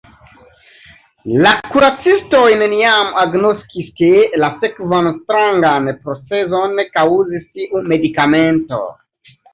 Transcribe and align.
La 1.43 1.49
kuracistoj 1.73 2.41
neniam 2.61 3.11
agnoskis, 3.25 3.91
ke 4.01 4.09
la 4.45 4.49
sekvan 4.63 5.11
strangan 5.19 5.91
procezon 6.07 6.83
kaŭzis 6.99 7.45
tiu 7.59 7.83
medikamento. 7.93 8.85